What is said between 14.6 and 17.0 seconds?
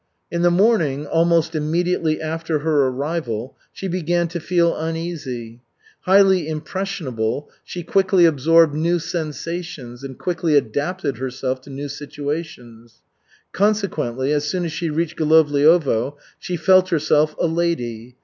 as she reached Golovliovo, she felt